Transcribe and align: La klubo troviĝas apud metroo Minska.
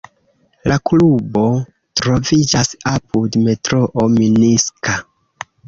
La 0.71 0.77
klubo 0.89 1.43
troviĝas 2.01 2.73
apud 2.95 3.39
metroo 3.45 4.09
Minska. 4.17 4.99